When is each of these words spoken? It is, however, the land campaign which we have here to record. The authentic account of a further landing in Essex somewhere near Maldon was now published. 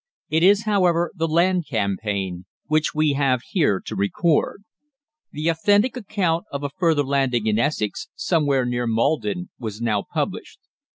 It 0.31 0.41
is, 0.41 0.63
however, 0.63 1.11
the 1.15 1.27
land 1.27 1.67
campaign 1.67 2.45
which 2.65 2.95
we 2.95 3.13
have 3.13 3.41
here 3.51 3.79
to 3.85 3.95
record. 3.95 4.63
The 5.31 5.47
authentic 5.49 5.95
account 5.95 6.45
of 6.51 6.63
a 6.63 6.69
further 6.71 7.03
landing 7.03 7.45
in 7.45 7.59
Essex 7.59 8.07
somewhere 8.15 8.65
near 8.65 8.87
Maldon 8.87 9.51
was 9.59 9.79
now 9.79 10.03
published. 10.11 10.57